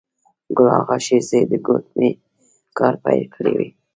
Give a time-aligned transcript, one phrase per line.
[0.55, 2.07] ګل آغا شېرزی د ګومبتې
[2.77, 3.59] کار پیل کړی و.